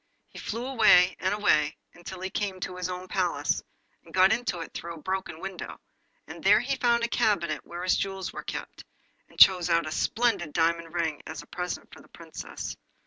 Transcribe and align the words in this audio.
He 0.29 0.39
flew 0.39 0.65
away, 0.65 1.15
and 1.19 1.31
away, 1.31 1.77
until 1.93 2.21
he 2.21 2.31
came 2.31 2.59
to 2.61 2.75
his 2.75 2.89
own 2.89 3.07
palace, 3.07 3.61
and 4.03 4.11
got 4.11 4.33
into 4.33 4.59
it 4.61 4.73
through 4.73 4.95
a 4.95 4.99
broken 4.99 5.39
window, 5.39 5.79
and 6.25 6.43
there 6.43 6.59
he 6.59 6.75
found 6.75 7.03
the 7.03 7.07
cabinet 7.07 7.63
where 7.63 7.83
his 7.83 7.97
jewels 7.97 8.33
were 8.33 8.41
kept, 8.41 8.83
and 9.29 9.37
chose 9.39 9.69
out 9.69 9.85
a 9.85 9.91
splendid 9.91 10.53
diamond 10.53 10.91
ring 10.95 11.21
as 11.27 11.43
a 11.43 11.45
present 11.45 11.93
for 11.93 12.01
the 12.01 12.07
Princess. 12.09 12.75